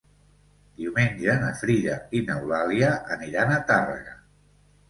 Diumenge 0.79 1.35
na 1.43 1.51
Frida 1.59 1.99
i 2.21 2.23
n'Eulàlia 2.31 2.91
aniran 3.17 3.55
a 3.59 3.63
Tàrrega. 3.73 4.19